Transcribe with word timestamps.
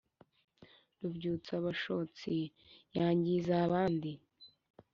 rubyutsa 0.99 1.53
bashotsi 1.65 2.33
yangize 2.97 3.51
abandi 3.65 4.11